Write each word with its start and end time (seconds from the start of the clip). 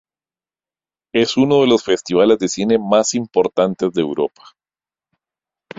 Es 1.13 1.37
uno 1.37 1.61
de 1.61 1.67
los 1.67 1.83
festivales 1.83 2.39
de 2.39 2.47
cine 2.47 2.79
más 2.79 3.13
importantes 3.13 3.93
de 3.93 4.01
Europa. 4.01 4.55